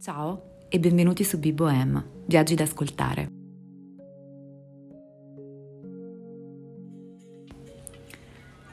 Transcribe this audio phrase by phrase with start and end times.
[0.00, 3.30] Ciao e benvenuti su Biboem, viaggi da ascoltare.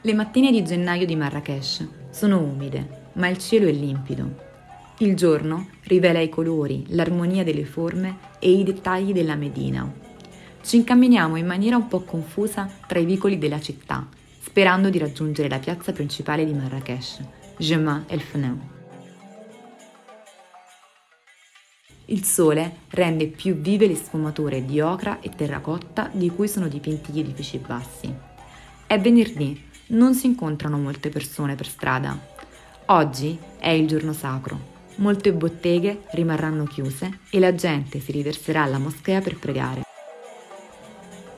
[0.00, 4.36] Le mattine di gennaio di Marrakesh sono umide, ma il cielo è limpido.
[5.00, 9.86] Il giorno rivela i colori, l'armonia delle forme e i dettagli della Medina.
[10.62, 14.08] Ci incamminiamo in maniera un po' confusa tra i vicoli della città,
[14.40, 17.20] sperando di raggiungere la piazza principale di Marrakesh,
[17.58, 18.76] Jema el Fneu.
[22.10, 27.12] Il sole rende più vive le sfumature di ocra e terracotta di cui sono dipinti
[27.12, 28.10] gli edifici bassi.
[28.86, 32.18] È venerdì, non si incontrano molte persone per strada.
[32.86, 34.76] Oggi è il giorno sacro.
[34.96, 39.82] Molte botteghe rimarranno chiuse e la gente si riverserà alla moschea per pregare.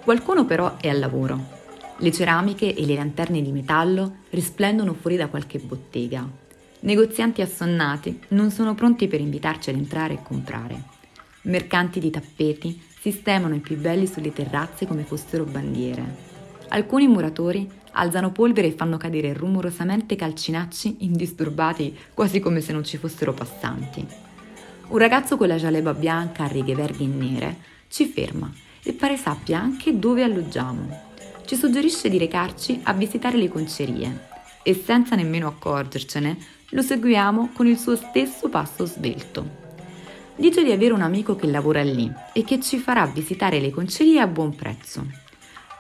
[0.05, 1.59] Qualcuno però è al lavoro.
[1.97, 6.40] Le ceramiche e le lanterne di metallo risplendono fuori da qualche bottega
[6.83, 10.83] Negozianti assonnati non sono pronti per invitarci ad entrare e comprare.
[11.43, 16.29] Mercanti di tappeti sistemano i più belli sulle terrazze come fossero bandiere.
[16.69, 22.97] Alcuni muratori alzano polvere e fanno cadere rumorosamente calcinacci indisturbati quasi come se non ci
[22.97, 24.07] fossero passanti.
[24.89, 27.57] Un ragazzo con la gialeba bianca a righe verdi e nere
[27.89, 28.51] ci ferma
[28.83, 31.09] e pare sappia anche dove alloggiamo.
[31.45, 34.29] Ci suggerisce di recarci a visitare le concerie
[34.63, 39.59] e senza nemmeno accorgercene lo seguiamo con il suo stesso passo svelto.
[40.37, 44.21] Dice di avere un amico che lavora lì e che ci farà visitare le concerie
[44.21, 45.05] a buon prezzo.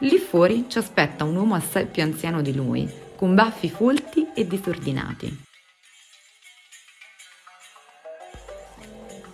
[0.00, 4.46] Lì fuori ci aspetta un uomo assai più anziano di lui, con baffi folti e
[4.46, 5.44] disordinati.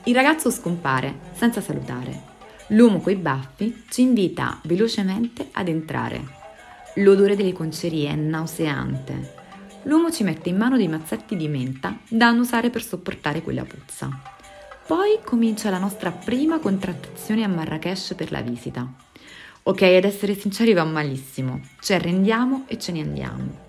[0.04, 2.34] Il ragazzo scompare senza salutare.
[2.68, 6.34] L'uomo coi baffi ci invita velocemente ad entrare.
[6.96, 9.44] L'odore delle concerie è nauseante
[9.86, 14.08] l'uomo ci mette in mano dei mazzetti di menta da annusare per sopportare quella puzza.
[14.86, 18.88] Poi comincia la nostra prima contrattazione a Marrakesh per la visita.
[19.64, 23.64] Ok, ad essere sinceri va malissimo, ci arrendiamo e ce ne andiamo.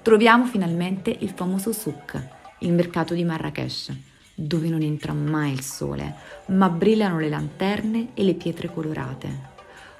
[0.00, 2.22] Troviamo finalmente il famoso souk,
[2.60, 3.92] il mercato di Marrakesh,
[4.34, 6.14] dove non entra mai il sole,
[6.46, 9.52] ma brillano le lanterne e le pietre colorate.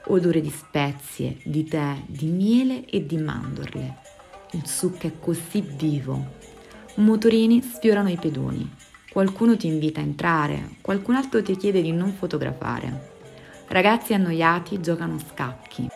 [0.06, 4.12] Odore di spezie, di tè, di miele e di mandorle
[4.54, 6.32] il succo è così vivo.
[6.97, 8.70] Motorini sfiorano i pedoni.
[9.10, 13.12] Qualcuno ti invita a entrare, qualcun altro ti chiede di non fotografare.
[13.69, 15.88] Ragazzi annoiati giocano scacchi.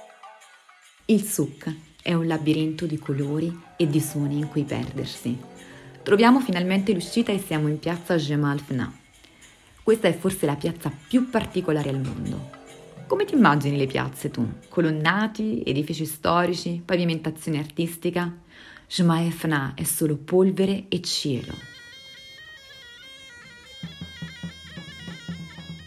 [1.07, 5.39] Il souk è un labirinto di colori e di suoni in cui perdersi.
[6.03, 8.93] Troviamo finalmente l'uscita e siamo in piazza Jemal Fna.
[9.83, 12.57] Questa è forse la piazza più particolare al mondo.
[13.07, 14.47] Come ti immagini le piazze tu?
[14.69, 18.31] Colonnati, edifici storici, pavimentazione artistica?
[18.91, 21.53] Shmaefna è solo polvere e cielo.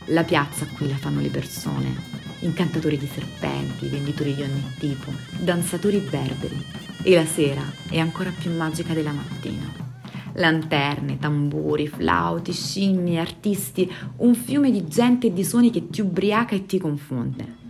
[0.06, 1.96] La piazza qui la fanno le persone,
[2.42, 6.64] incantatori di serpenti, venditori di ogni tipo, danzatori berberi.
[7.02, 9.66] E la sera è ancora più magica della mattina.
[10.34, 16.54] Lanterne, tamburi, flauti, scimmie, artisti, un fiume di gente e di suoni che ti ubriaca
[16.54, 17.61] e ti confonde.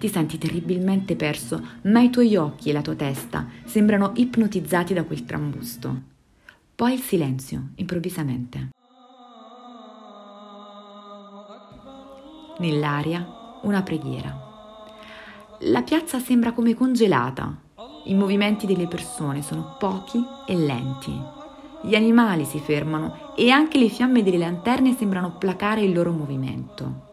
[0.00, 5.04] Ti senti terribilmente perso, ma i tuoi occhi e la tua testa sembrano ipnotizzati da
[5.04, 6.00] quel trambusto.
[6.74, 8.70] Poi il silenzio, improvvisamente.
[12.60, 13.26] Nell'aria
[13.64, 14.48] una preghiera.
[15.64, 17.54] La piazza sembra come congelata.
[18.06, 21.12] I movimenti delle persone sono pochi e lenti.
[21.82, 27.09] Gli animali si fermano e anche le fiamme delle lanterne sembrano placare il loro movimento.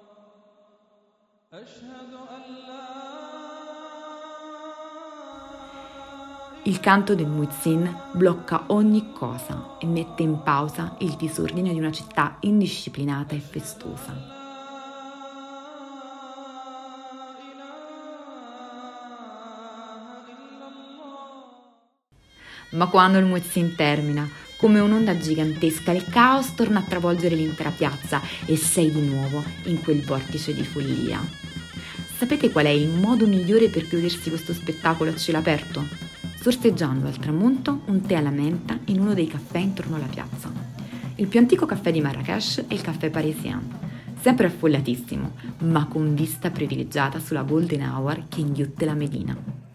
[6.63, 11.93] Il canto del muezzin blocca ogni cosa e mette in pausa il disordine di una
[11.93, 14.13] città indisciplinata e festosa.
[22.71, 24.27] Ma quando il muezzin termina,
[24.57, 29.81] come un'onda gigantesca, il caos torna a travolgere l'intera piazza e sei di nuovo in
[29.81, 31.23] quel vortice di follia.
[32.17, 36.07] Sapete qual è il modo migliore per godersi questo spettacolo a cielo aperto?
[36.47, 40.49] sorseggiando al tramonto un tè alla menta in uno dei caffè intorno alla piazza.
[41.15, 43.67] Il più antico caffè di Marrakesh è il caffè parisien,
[44.17, 45.31] sempre affollatissimo,
[45.63, 49.66] ma con vista privilegiata sulla Golden Hour che inghiotte la Medina.